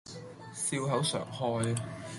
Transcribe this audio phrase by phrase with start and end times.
[0.55, 1.75] 笑口常開